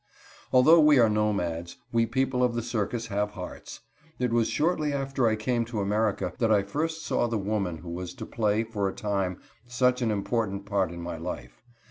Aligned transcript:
Although 0.51 0.79
we 0.79 0.97
are 0.97 1.11
nomads, 1.11 1.77
we 1.91 2.07
people 2.07 2.43
of 2.43 2.55
the 2.55 2.63
circus 2.63 3.05
have 3.13 3.29
hearts. 3.37 3.81
It 4.17 4.33
was 4.33 4.47
shortly 4.49 4.91
after 4.93 5.27
I 5.27 5.35
came 5.35 5.63
to 5.65 5.79
America 5.79 6.33
that 6.39 6.51
I 6.51 6.63
first 6.63 7.05
saw 7.05 7.27
the 7.27 7.37
woman 7.37 7.77
who 7.77 7.89
was 7.91 8.15
to 8.15 8.25
play, 8.25 8.63
for 8.63 8.89
a 8.89 8.95
time, 8.95 9.37
such 9.67 10.01
an 10.01 10.09
important 10.09 10.65
part 10.65 10.91
in 10.91 11.03
my 11.03 11.17
life. 11.17 11.61